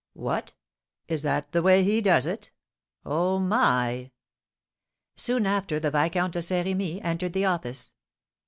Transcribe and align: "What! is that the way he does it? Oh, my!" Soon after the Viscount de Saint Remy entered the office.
"What! 0.15 0.53
is 1.07 1.21
that 1.21 1.51
the 1.51 1.61
way 1.61 1.83
he 1.83 2.01
does 2.01 2.25
it? 2.25 2.49
Oh, 3.05 3.37
my!" 3.37 4.09
Soon 5.15 5.45
after 5.45 5.79
the 5.79 5.91
Viscount 5.91 6.33
de 6.33 6.41
Saint 6.41 6.65
Remy 6.65 7.03
entered 7.03 7.33
the 7.33 7.45
office. 7.45 7.93